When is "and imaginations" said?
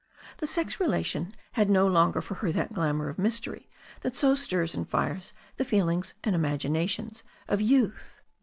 6.23-7.23